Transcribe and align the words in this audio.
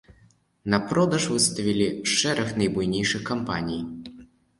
На 0.73 0.77
продаж 0.91 1.27
выставілі 1.33 1.87
шэраг 2.13 2.49
найбуйнейшых 2.61 3.21
кампаній. 3.29 3.81